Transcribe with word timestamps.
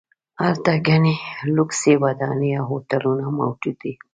هلته 0.41 0.71
ګڼې 0.87 1.15
لوکسې 1.55 1.93
ودانۍ 2.03 2.51
او 2.59 2.65
هوټلونه 2.71 3.25
موجود 3.39 3.75
دي. 3.83 3.93